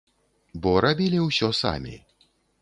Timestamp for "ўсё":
1.27-1.51